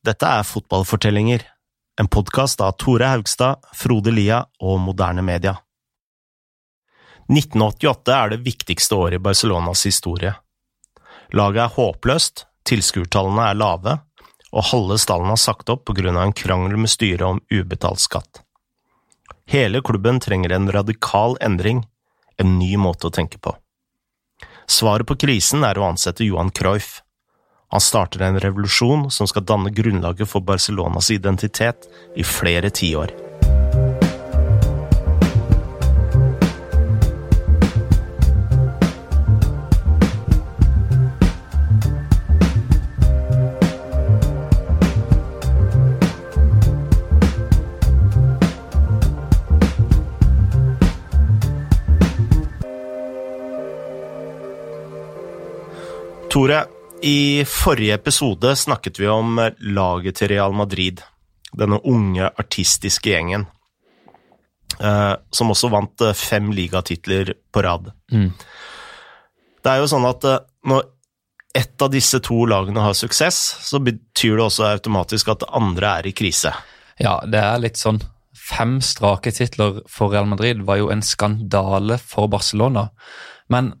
[0.00, 1.42] Dette er Fotballfortellinger,
[2.00, 5.58] en podkast av Tore Haugstad, Frode Lia og Moderne Media.
[7.28, 10.32] 1988 er det viktigste året i Barcelonas historie.
[11.36, 13.98] Laget er håpløst, tilskuertallene er lave,
[14.56, 18.00] og halve stallen har sagt opp på grunn av en krangel med styret om ubetalt
[18.00, 18.40] skatt.
[19.52, 21.84] Hele klubben trenger en radikal endring,
[22.40, 23.52] en ny måte å tenke på.
[24.64, 27.02] Svaret på krisen er å ansette Johan Cruyff.
[27.70, 31.86] Han starter en revolusjon som skal danne grunnlaget for Barcelonas identitet
[32.18, 33.14] i flere tiår.
[56.30, 56.64] Tore,
[57.02, 61.00] i forrige episode snakket vi om laget til Real Madrid.
[61.56, 63.46] Denne unge, artistiske gjengen.
[64.78, 67.90] Eh, som også vant eh, fem ligatitler på rad.
[68.12, 68.30] Mm.
[69.60, 70.38] Det er jo sånn at eh,
[70.70, 70.86] når
[71.56, 75.92] ett av disse to lagene har suksess, så betyr det også automatisk at det andre
[75.98, 76.54] er i krise.
[77.02, 77.98] Ja, det er litt sånn.
[78.36, 82.88] Fem strake titler for Real Madrid var jo en skandale for Barcelona.
[83.50, 83.74] Men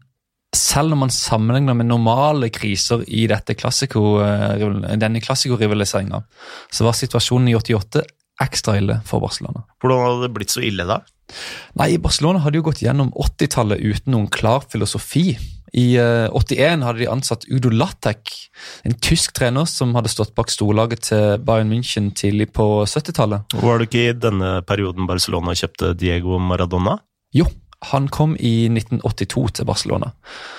[0.56, 4.18] selv når man sammenligner med normale kriser i dette klassiko,
[4.98, 6.24] denne klassikorivaliseringa,
[6.70, 8.02] så var situasjonen i 88
[8.40, 9.62] ekstra ille for Barcelona.
[9.82, 11.00] Hvordan hadde det blitt så ille da?
[11.78, 15.36] Nei, Barcelona hadde jo gått gjennom 80-tallet uten noen klar filosofi.
[15.76, 18.32] I uh, 81 hadde de ansatt Udo Lattek,
[18.88, 23.54] en tysk trener som hadde stått bak storlaget til Bayern München tidlig på 70-tallet.
[23.62, 26.98] Var det ikke i denne perioden Barcelona kjøpte Diego Maradona?
[27.36, 27.46] Jo,
[27.88, 30.10] han kom i 1982 til Barcelona.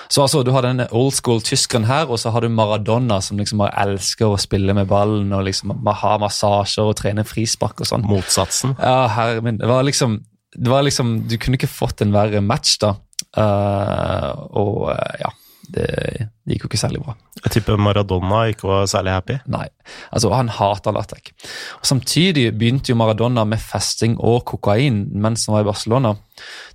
[0.10, 3.38] Så altså, Du har denne old school tyskeren her, og så har du Maradona, som
[3.38, 7.92] liksom bare elsker å spille med ballen og liksom ha massasjer og trene frispark og
[7.92, 8.08] sånn.
[8.10, 8.74] Motsatsen?
[8.80, 9.62] Ja, herre min.
[9.62, 10.18] Det var liksom,
[10.58, 12.96] det var liksom Du kunne ikke fått en verre match, da.
[13.38, 15.30] Uh, og uh, ja
[15.76, 17.16] det, gikk jo ikke særlig bra.
[17.42, 19.38] Jeg tipper Maradona ikke var særlig happy?
[19.52, 19.66] Nei,
[20.12, 21.34] altså han hater Latek.
[21.80, 26.16] Og Samtidig begynte jo Maradona med festing og kokain mens han var i Barcelona.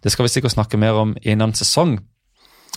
[0.02, 1.98] Det skal vi sikkert snakke mer om innen sesong.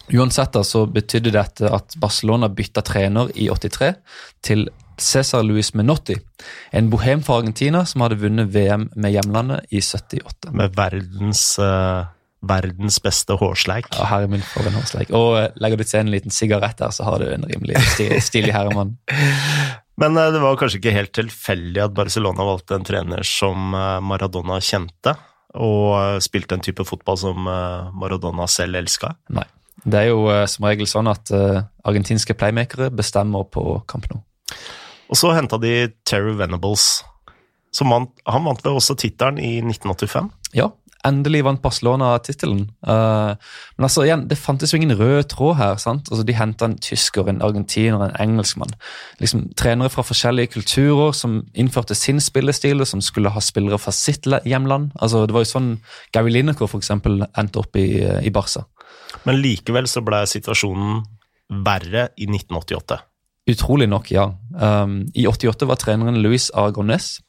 [0.09, 3.91] Uansett da, så betydde dette at Barcelona bytta trener i 83
[4.46, 4.69] til
[5.00, 6.18] Cæsar Luis Menotti,
[6.75, 10.51] en bohem fra Argentina som hadde vunnet VM med hjemlandet i 78.
[10.51, 11.44] Med verdens...
[11.62, 13.90] Uh verdens beste hårsleik.
[13.98, 15.12] Ja, herre min, for en hårsleik.
[15.16, 17.82] Og legger du til en liten sigarett der, så har du en rimelig
[18.24, 18.96] stilig herremann.
[20.00, 23.74] Men det var kanskje ikke helt tilfeldig at Barcelona valgte en trener som
[24.08, 25.18] Maradona kjente,
[25.60, 27.50] og spilte en type fotball som
[28.00, 29.12] Maradona selv elska?
[29.36, 29.44] Nei.
[29.84, 34.22] Det er jo som regel sånn at argentinske playmakere bestemmer på Camp Nou.
[35.10, 37.02] Og så henta de Terry Venables.
[37.82, 40.30] Han, han vant vel også tittelen i 1985?
[40.56, 40.70] Ja,
[41.08, 42.66] endelig vant Barcelona tittelen.
[42.86, 43.36] Uh,
[43.78, 45.78] men altså igjen, det fantes jo ingen rød tråd her.
[45.82, 46.10] sant?
[46.12, 48.74] Altså De henta en tysker, en argentiner, en engelskmann.
[49.22, 54.28] Liksom Trenere fra forskjellige kulturer som innførte sin spillestil, som skulle ha spillere fra sitt
[54.46, 54.92] hjemland.
[55.00, 55.72] Altså Det var jo sånn
[56.16, 58.66] Gary Lineker eksempel, endte opp i, i Barca.
[59.26, 61.04] Men likevel så ble situasjonen
[61.66, 63.00] verre i 1988.
[63.50, 64.28] Utrolig nok, ja.
[64.60, 67.20] Um, I 88 var treneren Luis Aragones.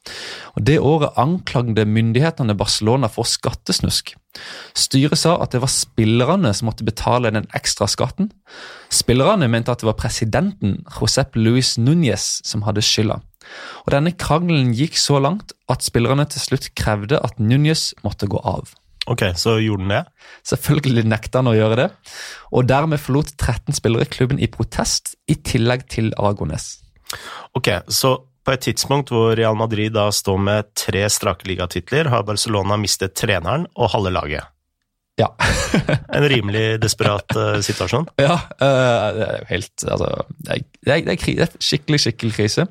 [0.53, 4.13] og Det året anklagde myndighetene Barcelona for skattesnusk.
[4.77, 8.29] Styret sa at det var spillerne som måtte betale den ekstra skatten.
[8.91, 13.21] Spillerne mente at det var presidenten, Josep Luis Núñez, som hadde skylda.
[13.87, 18.37] Og Denne krangelen gikk så langt at spillerne til slutt krevde at Núñez måtte gå
[18.45, 18.75] av.
[19.09, 20.03] Ok, Så gjorde den det?
[20.45, 21.87] Selvfølgelig nekta han å gjøre det.
[22.53, 26.75] Og dermed forlot 13 spillere klubben i protest, i tillegg til Aragones.
[27.57, 32.25] Ok, så på et tidspunkt hvor Real Madrid da står med tre strake ligatitler, har
[32.25, 34.45] Barcelona mistet treneren og halve laget.
[35.19, 35.27] Ja.
[36.15, 38.07] en rimelig desperat uh, situasjon?
[38.21, 42.33] Ja, uh, det er jo helt Altså, det er, det, er, det er skikkelig, skikkelig
[42.37, 42.67] krise.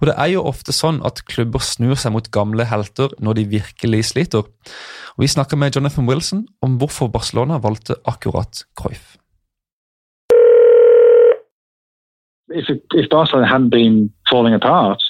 [0.00, 3.48] Og det er jo ofte sånn at klubber snur seg mot gamle helter når de
[3.58, 4.46] virkelig sliter.
[5.14, 9.16] Og Vi snakker med Jonathan Wilson om hvorfor Barcelona valgte akkurat Cruyff.
[12.54, 15.02] If, it, if Barcelona hadn't been falling apart,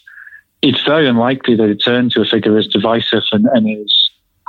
[0.63, 3.93] it's very unlikely that it turned to a figure as divisive and, and as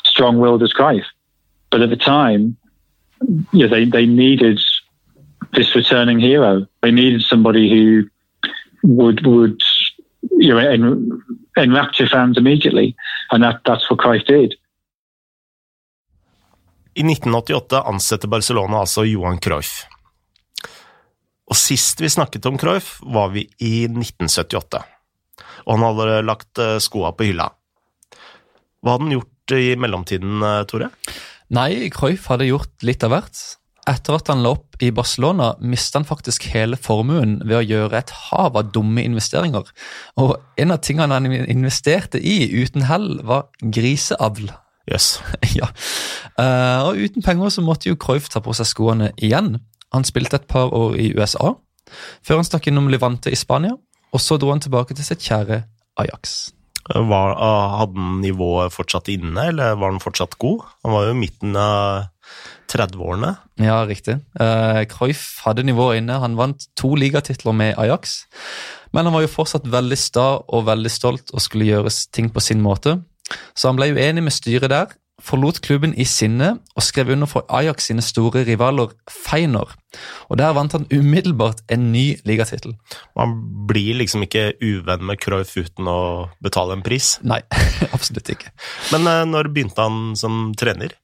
[0.05, 1.03] strong-willed as Cruyff.
[1.75, 2.55] But at the time,
[3.51, 4.59] you know, they, they needed
[5.53, 6.65] this returning hero.
[6.81, 8.07] They needed somebody who
[8.83, 9.59] would would
[10.31, 11.21] you know en,
[11.57, 12.95] enrapture fans immediately,
[13.31, 14.55] and that, that's what Christ did.
[16.95, 19.83] I 1988 ansetter Barcelona altså Johan Cruyff.
[21.51, 24.79] Og sist vi snakket om Cruyff, var vi i 1978.
[25.65, 27.49] og han hadde lagt eh, skoa på hylla.
[28.79, 30.93] Hva hadde han gjort i mellomtiden, eh, Tore?
[31.53, 33.41] Nei, Cruyff hadde gjort litt av hvert.
[33.85, 37.99] Etter at han la opp i Barcelona, mistet han faktisk hele formuen ved å gjøre
[37.99, 39.69] et hav av dumme investeringer.
[40.17, 44.51] Og en av tingene han investerte i uten hell, var griseavl.
[44.85, 45.15] Yes.
[45.57, 45.65] ja.
[46.37, 49.55] Uh, og uten penger så måtte jo Cruyff ta på seg skoene igjen.
[49.97, 51.55] Han spilte et par år i USA,
[52.21, 53.73] før han stakk innom Levante i Spania.
[54.13, 55.63] Og så dro han tilbake til sitt kjære
[55.97, 56.54] Ajax.
[56.85, 60.67] Var, ah, hadde han nivået fortsatt inne, eller var han fortsatt god?
[60.85, 62.11] Han var jo i midten av
[62.69, 63.31] 30-årene.
[63.61, 64.19] Ja, riktig.
[64.37, 66.19] Uh, Cruyff hadde nivået inne.
[66.21, 68.25] Han vant to ligatitler med Ajax.
[68.93, 72.43] Men han var jo fortsatt veldig sta og veldig stolt og skulle gjøre ting på
[72.43, 72.99] sin måte.
[73.57, 77.45] Så han ble uenig med styret der, forlot klubben i sinne og skrev under for
[77.53, 79.71] Ajax sine store rivaler Feinor.
[80.29, 82.75] Og Der vant han umiddelbart en ny ligatittel.
[83.15, 87.15] Man blir liksom ikke uvenn med Cruyff uten å betale en pris?
[87.23, 87.39] Nei,
[87.95, 88.51] absolutt ikke.
[88.91, 90.97] Men uh, når begynte han som trener?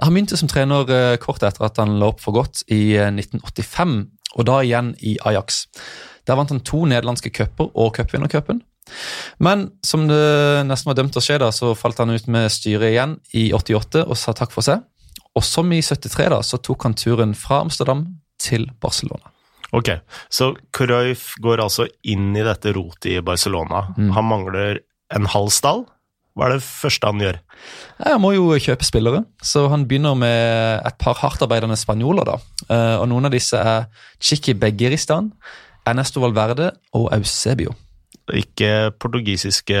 [0.00, 3.10] Han begynte som trener uh, kort etter at han la opp for godt i uh,
[3.12, 3.98] 1985,
[4.38, 5.66] og da igjen i Ajax.
[6.28, 8.60] Der vant han to nederlandske cuper og cupvinnercupen.
[9.42, 10.20] Men som det
[10.68, 14.06] nesten var dømt å skje, da, så falt han ut med styret igjen i 88
[14.06, 14.84] og sa takk for seg.
[15.36, 18.06] Og som i 73 da, så tok han turen fra Amsterdam
[18.40, 19.32] til Barcelona.
[19.76, 19.90] Ok,
[20.32, 23.90] Så Cruyff går altså inn i dette rotet i Barcelona.
[23.98, 24.10] Mm.
[24.16, 24.80] Han mangler
[25.12, 25.84] en halv stall.
[26.38, 27.40] Hva er det første han gjør?
[28.06, 32.24] Han må jo kjøpe spillere, så han begynner med et par hardtarbeidende spanjoler.
[32.24, 32.36] da.
[32.70, 33.88] Eh, og Noen av disse er
[34.22, 35.32] Chiqui Begiristan,
[35.88, 37.74] Ernesto Valverde og Eusebio.
[38.36, 39.78] Ikke portugisiske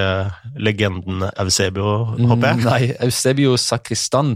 [0.56, 2.60] legenden Eusebio, håper jeg?
[2.64, 4.30] Nei, Eusebio Sacristan,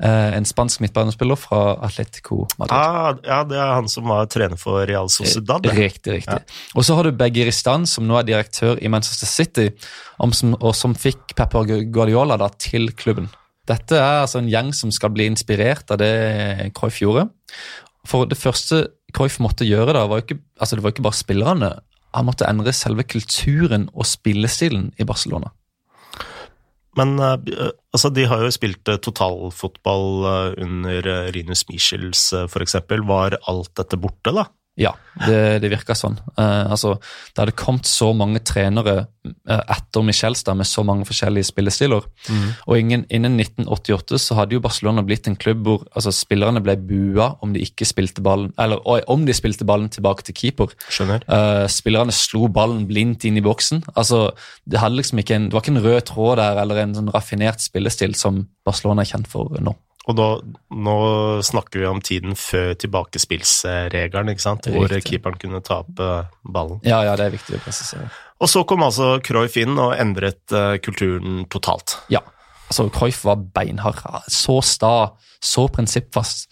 [0.00, 2.72] eh, en spansk midtbanespiller fra Atletico Madrid.
[2.72, 5.68] Ah, ja, det er han som var trener for Real Sociedad.
[5.76, 6.38] Riktig, riktig.
[6.40, 6.62] Ja.
[6.72, 9.68] Og så har du Begiristan, som nå er direktør i Manchester City,
[10.20, 13.28] og som fikk Pepper Guardiola da, til klubben.
[13.68, 17.28] Dette er altså en gjeng som skal bli inspirert av det Cruyff gjorde.
[18.08, 18.86] For det første
[19.16, 21.70] Cruyff måtte gjøre, da, var ikke, altså det var ikke bare spillerne
[22.10, 25.52] han måtte endre selve kulturen og spillestilen i Barcelona.
[26.98, 27.36] Men uh,
[27.94, 30.24] altså, de har jo spilt uh, totalfotball
[30.58, 32.74] under Rinus Michels, f.eks.
[32.90, 34.48] Var alt dette borte, da?
[34.80, 34.94] Ja,
[35.26, 36.16] det, det virka sånn.
[36.38, 36.94] Uh, altså,
[37.34, 38.94] det hadde kommet så mange trenere
[39.28, 42.06] uh, etter Michelstad med så mange forskjellige spillestiler.
[42.30, 42.46] Mm.
[42.64, 46.78] Og ingen, innen 1988 så hadde jo Barcelona blitt en klubb hvor altså, spillerne ble
[46.80, 48.80] bua om de ikke spilte ballen, eller
[49.12, 50.72] om de spilte ballen tilbake til keeper.
[50.88, 51.26] Skjønner.
[51.28, 53.84] Eh, spillerne slo ballen blindt inn i boksen.
[53.92, 54.30] Altså,
[54.64, 58.16] det, liksom en, det var ikke en rød tråd der eller en sånn raffinert spillestil
[58.18, 59.76] som Barcelona er kjent for nå.
[60.08, 60.26] Og da,
[60.72, 60.96] nå
[61.44, 64.68] snakker vi om tiden før tilbakespillsregelen, ikke sant?
[64.72, 66.80] hvor keeperen kunne ta opp uh, ballen.
[66.88, 68.08] Ja, ja, det er viktig å presisere.
[68.40, 71.98] Og så kom altså Cruyff inn og endret uh, kulturen totalt.
[72.12, 72.24] Ja,
[72.70, 74.00] altså Cruyff var beinhard.
[74.32, 75.12] Så sta,
[75.44, 76.48] så prinsippfast.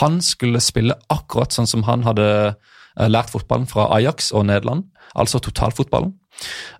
[0.00, 4.90] Han skulle spille akkurat sånn som han hadde uh, lært fotballen fra Ajax og Nederland,
[5.16, 6.18] altså totalfotballen.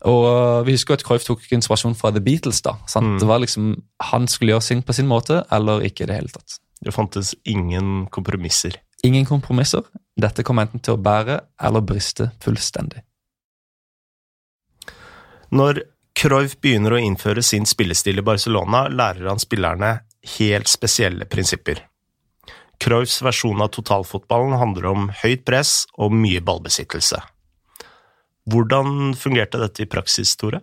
[0.09, 2.63] Og uh, Vi husker at Cruyff tok inspirasjon fra The Beatles.
[2.63, 3.19] da, mm.
[3.21, 3.75] Det var liksom,
[4.13, 6.61] Han skulle gjøre sin på sin måte, eller ikke i det hele tatt.
[6.81, 8.79] Det fantes ingen kompromisser?
[9.05, 9.85] Ingen kompromisser.
[10.21, 13.03] Dette kom enten til å bære eller briste fullstendig.
[15.51, 15.83] Når
[16.17, 20.01] Cruyff begynner å innføre sin spillestil i Barcelona, lærer han spillerne
[20.37, 21.81] helt spesielle prinsipper.
[22.81, 27.21] Cruyffs versjon av totalfotballen handler om høyt press og mye ballbesittelse.
[28.51, 30.63] Hvordan fungerte dette i praksis, Tore?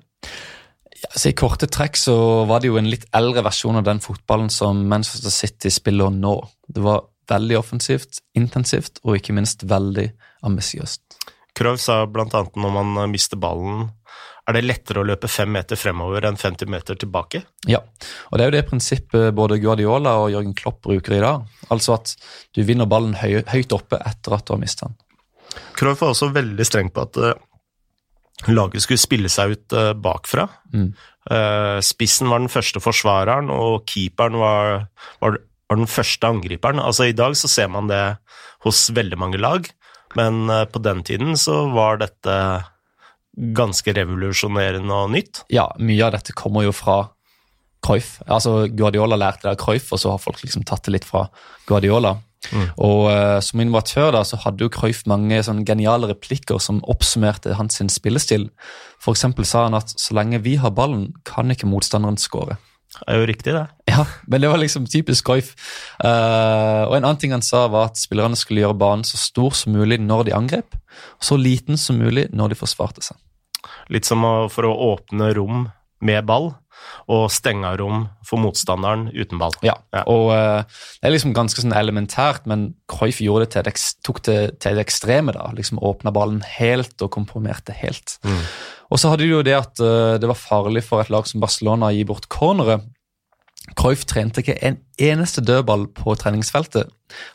[0.97, 2.15] Ja, så I korte trekk så
[2.49, 6.39] var det jo en litt eldre versjon av den fotballen som Manchester City spiller nå.
[6.67, 10.09] Det var veldig offensivt, intensivt og ikke minst veldig
[10.47, 11.19] ambisiøst.
[11.57, 12.27] Krov sa bl.a.
[12.55, 13.87] når man mister ballen,
[14.47, 17.41] er det lettere å løpe fem meter fremover enn 50 meter tilbake?
[17.67, 17.81] Ja,
[18.29, 21.43] og det er jo det prinsippet både Guardiola og Jørgen Klopp bruker i dag.
[21.73, 22.13] Altså at
[22.55, 24.95] du vinner ballen høy, høyt oppe etter at du har mistet den.
[25.77, 27.35] Krohg var også veldig streng på at eh,
[28.45, 30.47] laget skulle spille seg ut uh, bakfra.
[30.73, 30.91] Mm.
[31.27, 34.87] Uh, spissen var den første forsvareren, og keeperen var,
[35.23, 36.79] var, var, den første angriperen.
[36.83, 38.03] Altså I dag så ser man det
[38.65, 39.67] hos veldig mange lag,
[40.19, 42.37] men uh, på den tiden så var dette
[43.57, 45.43] ganske revolusjonerende og nytt.
[45.53, 47.03] Ja, mye av dette kommer jo fra
[47.85, 48.17] Cruyff.
[48.25, 51.27] Altså Guardiola lærte det av Cruyff, og så har folk liksom tatt det litt fra
[51.69, 52.15] Guardiola.
[52.53, 52.67] Mm.
[52.85, 57.57] Og uh, Som innovatør da, så hadde jo Cruyff mange sånne geniale replikker som oppsummerte
[57.57, 58.49] hans sin spillestil.
[59.03, 62.57] For sa han at så lenge vi har ballen, kan ikke motstanderen skåre.
[62.97, 63.65] Det er jo riktig, det.
[63.91, 65.53] Ja, men det var liksom typisk Cruyff.
[66.03, 69.53] Uh, og En annen ting han sa, var at spillerne skulle gjøre banen så stor
[69.57, 70.77] som mulig når de angrep,
[71.19, 73.19] og så liten som mulig når de forsvarte seg.
[73.93, 75.67] Litt som å, for å åpne rom
[76.01, 76.51] med ball,
[77.09, 79.55] og stenge rom for motstanderen uten ball.
[79.65, 80.03] Ja, Ja.
[80.05, 80.61] og uh,
[81.01, 83.73] det er liksom ganske sånn elementært, men Cruyff gjorde det til det,
[84.05, 85.33] tok det til det ekstreme.
[85.33, 88.19] da, liksom Åpna ballen helt og komprimerte helt.
[88.23, 88.43] Mm.
[88.91, 91.41] Og så hadde de jo det at uh, det var farlig for et lag som
[91.41, 92.81] Barcelona å gi bort cornere.
[93.75, 96.87] Cruyff trente ikke en eneste dødball på treningsfeltet.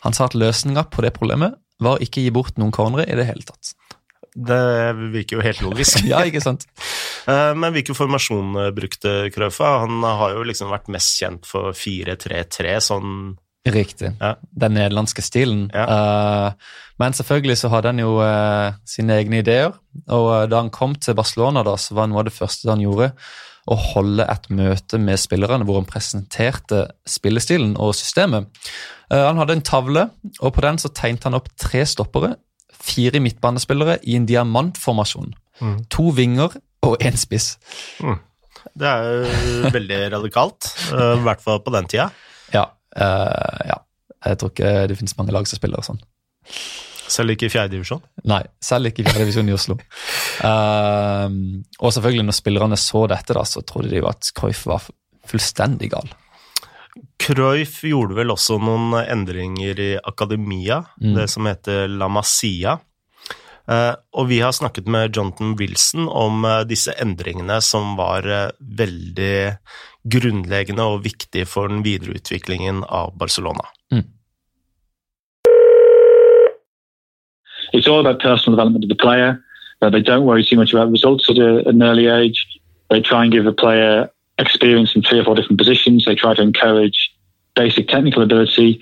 [0.07, 3.17] Han sa at løsninga på det problemet var å ikke gi bort noen cornere i
[3.19, 3.75] det hele tatt.
[4.35, 6.03] Det virker jo helt logisk.
[6.13, 6.67] Ja, ikke sant?
[7.23, 9.77] Eh, Men hvilken formasjon eh, brukte Krøfa?
[9.85, 13.13] Han har jo liksom vært mest kjent for 4-3-3, sånn
[13.63, 14.09] Riktig.
[14.19, 14.33] Ja.
[14.59, 15.69] Den nederlandske stilen.
[15.71, 15.85] Ja.
[15.87, 18.17] Eh, men selvfølgelig så hadde han jo
[18.91, 19.71] sine egne ideer.
[20.11, 23.13] Og da han kom til Barcelona, da, så var noe av det første han gjorde,
[23.71, 28.51] å holde et møte med spillerne hvor han presenterte spillestilen og systemet.
[29.15, 30.09] Han hadde en tavle,
[30.41, 32.35] og på den så tegnet han opp tre stoppere,
[32.83, 35.33] fire midtbanespillere i en diamantformasjon.
[35.63, 35.79] Mm.
[35.95, 37.55] To vinger og én spiss.
[38.79, 42.11] Det er jo veldig radikalt, eh, i hvert fall på den tida.
[42.55, 43.83] Ja, uh, ja.
[44.23, 45.99] Jeg tror ikke det finnes mange lag som spiller sånn.
[47.11, 48.03] Selv ikke i fjerdedivisjon.
[48.31, 49.77] Nei, selv ikke i fjerde divisjon i Oslo.
[50.41, 51.27] Uh,
[51.83, 54.87] og selvfølgelig, når spillerne så dette, da, så trodde de jo at Cruyff var
[55.29, 56.13] fullstendig gal.
[57.23, 61.15] Cruyff gjorde vel også noen endringer i akademia, Mm.
[61.15, 62.79] det som heter La Masia.
[63.69, 68.51] Eh, og vi har snakket med Jonathan Wilson om eh, disse endringene som var eh,
[68.59, 69.57] veldig
[70.05, 73.63] grunnleggende og viktige for den videre utviklingen av Barcelona.
[77.73, 79.43] it's all about personal development of the player.
[79.81, 82.47] Uh, they don't worry too much about results at, a, at an early age.
[82.91, 86.05] They try and give the player experience in three or four different positions.
[86.05, 87.12] They try to encourage
[87.55, 88.81] basic technical ability.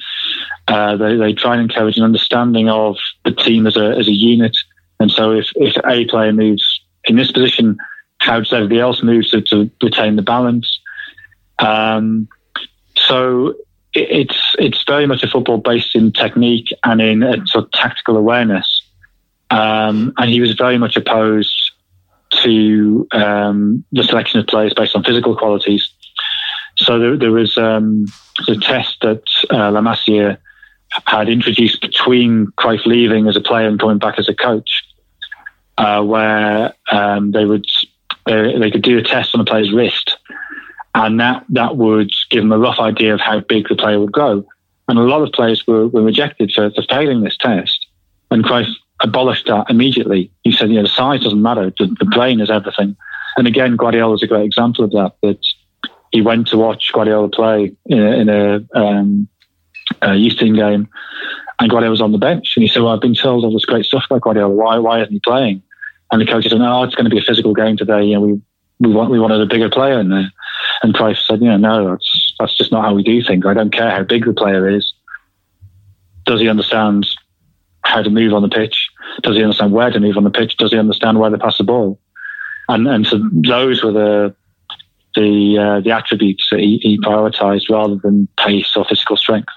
[0.69, 4.12] Uh, they, they try and encourage an understanding of the team as a, as a
[4.12, 4.57] unit.
[5.00, 7.77] And so if, if a player moves in this position,
[8.19, 10.81] how does everybody else move to, to retain the balance?
[11.59, 12.29] Um,
[12.97, 13.49] so
[13.95, 17.73] it, it's it's very much a football based in technique and in a sort of
[17.73, 18.83] tactical awareness.
[19.50, 21.73] Um, and he was very much opposed
[22.43, 25.91] to um, the selection of players based on physical qualities.
[26.77, 28.07] So there, there was um,
[28.49, 30.37] a test that uh,
[31.06, 34.70] had introduced between Cruyff leaving as a player and coming back as a coach,
[35.78, 37.66] uh, where um, they would
[38.26, 40.16] they, they could do a test on a player's wrist,
[40.94, 44.12] and that that would give them a rough idea of how big the player would
[44.12, 44.44] grow.
[44.88, 47.87] And a lot of players were, were rejected for, for failing this test,
[48.30, 48.68] and Cruyff
[49.02, 50.30] abolished that immediately.
[50.42, 52.97] He said, you know, the size doesn't matter; the, the brain is everything.
[53.37, 55.12] And again, Guardiola is a great example of that.
[55.23, 55.38] That
[56.11, 59.29] he went to watch Guardiola play in a, in a, um,
[60.02, 60.88] a youth team game,
[61.59, 63.64] and Guardiola was on the bench, and he said, "Well, I've been told all this
[63.64, 64.55] great stuff about Guardiola.
[64.55, 65.62] Why, why isn't he playing?"
[66.11, 68.05] And the coach said, "No, it's going to be a physical game today.
[68.05, 68.40] You know, we
[68.81, 70.33] we want we wanted a bigger player in there."
[70.83, 73.47] And Cruyff said, "You know, no, that's that's just not how we do things.
[73.47, 74.93] I don't care how big the player is.
[76.25, 77.07] Does he understand
[77.83, 78.88] how to move on the pitch?
[79.23, 80.57] Does he understand where to move on the pitch?
[80.57, 82.00] Does he understand where to pass the ball?"
[82.69, 84.35] And and so those were the
[85.14, 89.52] the uh, the attributes that he, he prioritized rather than pace or physical strength.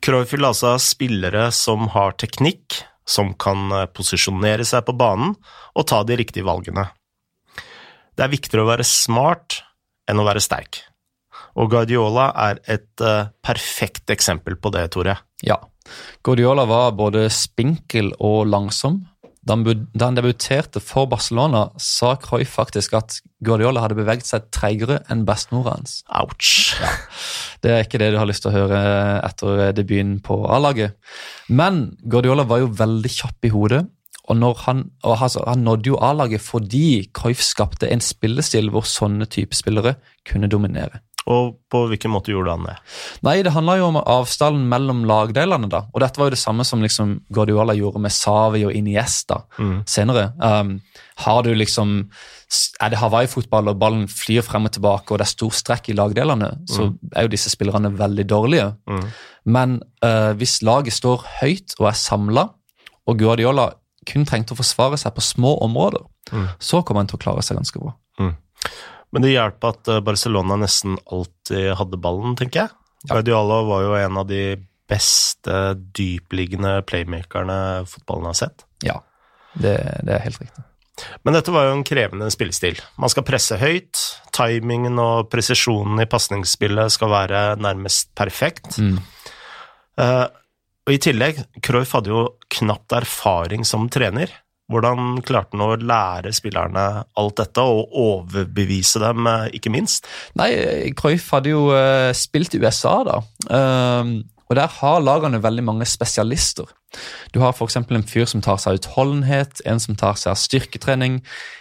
[0.00, 5.34] Cruyff vil altså ha spillere som har teknikk, som kan eh, posisjonere seg på banen
[5.76, 6.86] og ta de riktige valgene.
[8.16, 9.60] Det er viktigere å være smart
[10.08, 10.80] enn å være sterk.
[11.60, 15.18] Og Guardiola er et eh, perfekt eksempel på det, Tore.
[15.44, 15.58] Ja.
[16.24, 19.02] Guardiola var både spinkel og langsom.
[19.50, 25.24] Da han, debuterte for Barcelona, sa Cruyff faktisk at Guardiola hadde beveget seg treigere enn
[25.28, 26.00] bestemora hans.
[26.14, 26.76] Ouch.
[27.60, 28.82] Det er ikke det du har lyst til å høre
[29.26, 30.94] etter debuten på A-laget.
[31.50, 33.82] Men Guardiola var jo veldig kjapp i hodet,
[34.30, 38.86] og, når han, og altså, han nådde jo A-laget fordi Cruyff skapte en spillestil hvor
[38.86, 39.96] sånne type spillere
[40.28, 41.02] kunne dominere.
[41.28, 42.76] Og på hvilken måte gjorde han det?
[43.22, 45.82] Nei, det handla jo om avstanden mellom lagdelene, da.
[45.92, 49.82] Og dette var jo det samme som liksom Guardiola gjorde med Savi og Iniesta Mm.
[49.86, 50.32] senere.
[50.40, 50.80] Um,
[51.16, 52.08] har du liksom
[52.80, 55.92] Er det Hawaii-fotball og ballen flyr frem og tilbake, og det er stor strekk i
[55.94, 58.74] lagdelene, så er jo disse spillerne veldig dårlige.
[58.88, 59.04] Mm.
[59.44, 62.48] Men uh, hvis laget står høyt og er samla,
[63.06, 63.68] og Guardiola
[64.08, 66.00] kun trengte å forsvare seg på små områder,
[66.32, 66.46] Mm.
[66.60, 67.92] så kommer han til å klare seg ganske bra.
[69.10, 72.76] Men det hjalp at eh, Barcelona nesten alltid hadde ballen, tenker jeg.
[73.10, 74.42] Guardiola var jo en av de
[74.90, 75.60] beste
[75.96, 78.66] dypliggende playmakerne fotballen har sett.
[78.84, 78.98] Ja,
[79.54, 79.76] det,
[80.06, 80.66] det er helt riktig.
[81.24, 82.80] Men dette var jo en krevende spillestil.
[83.00, 84.00] Man skal presse høyt,
[84.36, 88.76] timingen og presisjonen i pasningsspillet skal være nærmest perfekt.
[88.76, 88.98] Mm.
[90.00, 90.26] Uh,
[90.88, 92.24] og i tillegg, Cruyff hadde jo
[92.58, 94.32] knapt erfaring som trener.
[94.70, 96.86] Hvordan klarte han å lære spillerne
[97.18, 100.06] alt dette, og overbevise dem, eh, ikke minst?
[100.38, 100.50] Nei,
[100.98, 103.18] Cruyff hadde jo uh, spilt i USA, da.
[103.50, 106.70] Uh, og der har lagene veldig mange spesialister.
[107.34, 107.76] Du har f.eks.
[107.76, 111.20] en fyr som tar seg utholdenhet, en som tar seg styrketrening,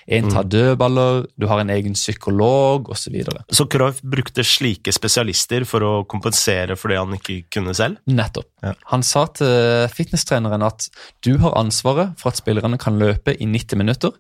[0.10, 0.50] en tar mm.
[0.54, 3.10] dødballer, du har en egen psykolog osv.
[3.10, 3.42] Så, videre.
[3.50, 7.98] så Cruyff brukte slike spesialister for å kompensere for det han ikke kunne selv?
[8.06, 8.50] Nettopp.
[8.62, 8.76] Ja.
[8.92, 10.90] Han sa til fitnesstreneren at
[11.26, 14.14] du har ansvaret for at spillerne kan løpe i 90 minutter.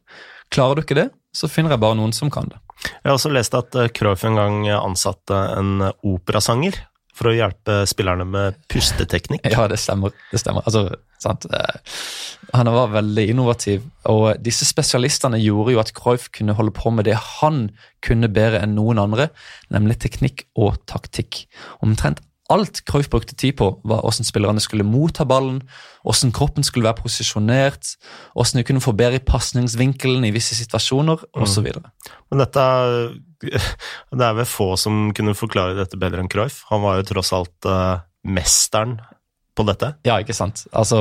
[0.49, 2.57] Klarer du ikke det, så finner jeg bare noen som kan det.
[2.79, 6.79] Jeg har også lest at Cruyff en gang ansatte en operasanger
[7.19, 9.49] for å hjelpe spillerne med pusteteknikk.
[9.51, 10.15] Ja, det stemmer.
[10.31, 10.63] det stemmer.
[10.69, 10.95] Altså,
[11.51, 12.05] eh,
[12.55, 17.09] han var veldig innovativ, og disse spesialistene gjorde jo at Cruyff kunne holde på med
[17.09, 17.67] det han
[18.05, 19.29] kunne bedre enn noen andre,
[19.73, 21.43] nemlig teknikk og taktikk.
[21.85, 25.61] Omtrent alt Cruyff brukte tid på, var hvordan spillerne skulle motta ballen,
[26.03, 27.93] hvordan kroppen skulle være posisjonert,
[28.33, 31.69] hvordan de kunne få bedre i pasningsvinkelen i visse situasjoner, osv.
[31.69, 31.89] Mm.
[32.31, 32.65] Men dette
[33.39, 36.65] Det er vel få som kunne forklare dette bedre enn Cruyff.
[36.73, 38.97] Han var jo tross alt uh, mesteren
[39.55, 39.93] på dette.
[40.07, 40.65] Ja, ikke sant.
[40.75, 40.99] Altså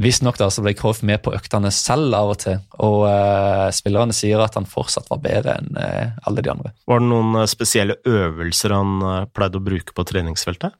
[0.00, 4.56] Visstnok ble Cruyff med på øktene selv av og til, og uh, spillerne sier at
[4.56, 6.72] han fortsatt var bedre enn uh, alle de andre.
[6.88, 10.72] Var det noen uh, spesielle øvelser han pleide å bruke på treningsfeltet?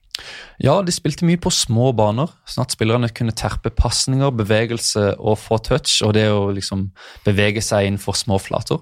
[0.63, 5.41] Ja, de spilte mye på små baner, sånn at spillerne kunne terpe pasninger, bevegelse og
[5.41, 6.91] få touch, og det å liksom
[7.27, 8.81] bevege seg innenfor små flater.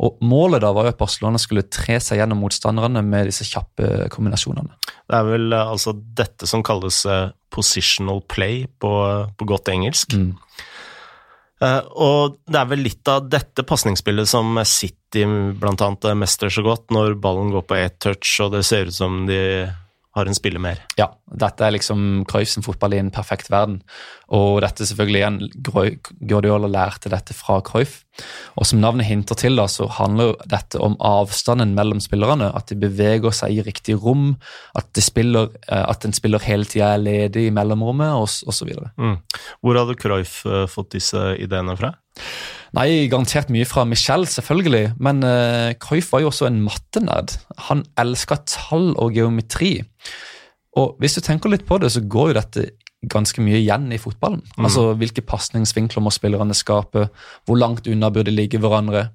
[0.00, 4.08] Og Målet da var jo at Barcelona skulle tre seg gjennom motstanderne med disse kjappe
[4.12, 4.76] kombinasjonene.
[5.04, 7.02] Det er vel altså dette som kalles
[7.52, 8.92] positional play på,
[9.36, 10.16] på godt engelsk.
[10.16, 10.32] Mm.
[11.60, 15.26] Uh, og det er vel litt av dette pasningsspillet som City
[15.60, 18.96] blant annet mestrer så godt, når ballen går på ett touch og det ser ut
[18.96, 19.40] som de
[20.16, 20.80] har en spiller mer.
[20.98, 21.06] Ja,
[21.38, 23.78] dette er liksom Cruyff sin fotball i en perfekt verden.
[24.34, 25.38] Og dette selvfølgelig igjen,
[26.32, 28.00] Guardiola lærte dette fra Cruyff.
[28.60, 32.50] Og som navnet hinter til, da, så handler dette om avstanden mellom spillerne.
[32.56, 34.34] At de beveger seg i riktig rom,
[34.78, 38.72] at, de spiller, eh, at en spiller hele tida er ledig i mellomrommet, osv.
[38.96, 39.18] Mm.
[39.60, 41.94] Hvor hadde Cruyff uh, fått disse ideene fra?
[42.76, 44.94] Nei, garantert mye fra Michel, selvfølgelig.
[45.02, 47.34] Men uh, Cruyff var jo også en mattenerd.
[47.70, 49.78] Han elska tall og geometri.
[50.78, 52.68] Og hvis du tenker litt på det, så går jo dette
[53.08, 54.42] ganske mye igjen i fotballen.
[54.56, 54.64] Mm.
[54.66, 57.06] Altså Hvilke pasningsvinkler må spillerne skape,
[57.48, 59.06] hvor langt unna bør de ligge hverandre.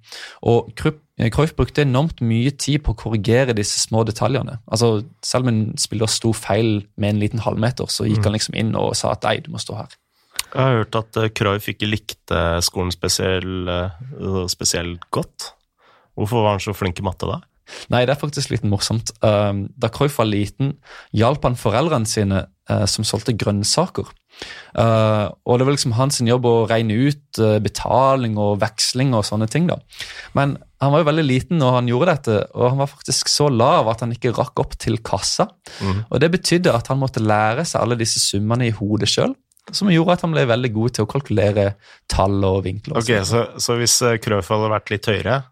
[0.42, 4.58] Og Cruyff brukte enormt mye tid på å korrigere disse små detaljene.
[4.66, 8.28] Altså Selv om en spiller sto feil med en liten halvmeter, så gikk mm.
[8.30, 10.00] han liksom inn og sa at nei, du må stå her.
[10.46, 15.52] Jeg har hørt at eh, Cruyff ikke likte skolen spesielt, eh, spesielt godt.
[16.16, 17.42] Hvorfor var han så flink i matte da?
[17.94, 19.14] Nei, det er faktisk litt morsomt.
[19.26, 20.76] Um, da Cruyff var liten,
[21.16, 24.10] hjalp han foreldrene sine uh, som solgte grønnsaker.
[24.76, 29.26] Uh, og det var liksom hans jobb å regne ut uh, betaling og veksling og
[29.28, 29.70] sånne ting.
[29.72, 29.80] da.
[30.38, 33.48] Men han var jo veldig liten når han gjorde dette, og han var faktisk så
[33.50, 35.48] lav at han ikke rakk opp til kassa.
[35.80, 36.06] Mm.
[36.10, 39.34] Og Det betydde at han måtte lære seg alle disse summene i hodet sjøl
[39.74, 41.66] som gjorde at han ble veldig god til å kalkulere
[42.12, 43.00] tall og vinkler.
[43.00, 45.48] Ok, Så, så hvis Krøf hadde vært litt høyere, eh,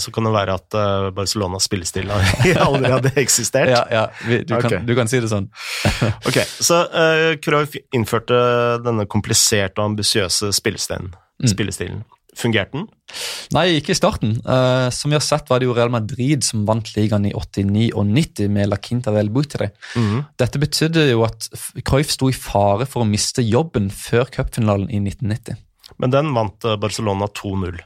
[0.00, 2.10] så kan det være at eh, Barcelonas spillestil
[2.66, 3.72] aldri hadde eksistert?
[3.74, 4.78] ja, ja du, okay.
[4.78, 5.50] kan, du, kan, si det sånn.
[6.28, 8.38] ok, Så uh, Cruyff innførte
[8.84, 11.12] denne kompliserte og ambisiøse spillestilen.
[11.38, 11.50] Mm.
[11.52, 12.06] spillestilen.
[12.38, 12.86] Fungerte den?
[13.54, 14.36] Nei, ikke i starten.
[14.46, 17.88] Uh, som vi har sett, var det jo Real Madrid som vant ligaen i 89
[17.98, 19.72] og 90 med La Quinta del Butre.
[19.98, 20.22] Mm.
[20.38, 21.48] Dette betydde jo at
[21.88, 25.58] Cruyff sto i fare for å miste jobben før cupfinalen i 1990.
[25.98, 27.80] Men den vant eh, Barcelona 2-0.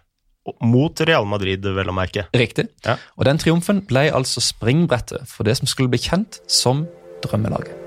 [0.62, 2.26] Mot Real Madrid, vel å merke.
[2.34, 2.68] Riktig.
[2.86, 2.96] Ja.
[3.18, 6.86] Og den triumfen ble altså springbrettet for det som skulle bli kjent som
[7.22, 7.81] drømmelaget.